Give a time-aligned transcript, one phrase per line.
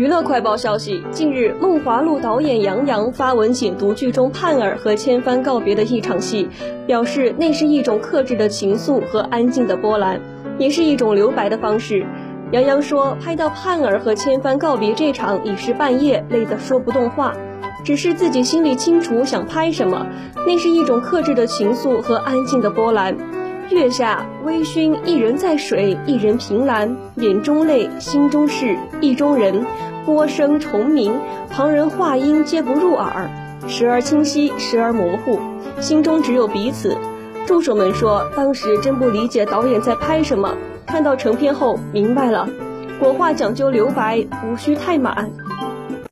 [0.00, 6.48] 娱乐快报消息：近日，梦华录导演杨洋发文解读剧中盼儿和千帆告别的一场戏，
[6.86, 10.18] 表示那是一种克制的情愫和安静的波澜，
[10.56, 12.06] 也是一种留白的方式。
[12.50, 17.34] 杨洋说，拍到盼儿和千帆告别这场已是半夜，累得说不动话，
[17.84, 20.06] 只是自己心里清楚想拍什么，
[20.46, 23.14] 那是一种克制的情愫和安静的波澜。
[23.68, 29.64] 月下微醺，一人在水，一人凭栏，眼中泪，心中事，意中人。
[30.04, 31.20] 波声虫鸣，
[31.50, 33.30] 旁人话音皆不入耳，
[33.68, 35.38] 时而清晰，时而模糊，
[35.80, 36.96] 心中只有彼此。
[37.46, 40.54] 助手们说，当时真不理解导演在拍什么，
[40.86, 42.48] 看到成片后明白了，
[42.98, 45.30] 国画讲究留白，无需太满。